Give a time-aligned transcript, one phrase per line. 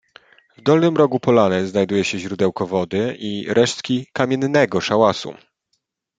[0.57, 5.33] W dolnym rogu polany znajduje się źródełko wody i resztki kamiennego szałasu.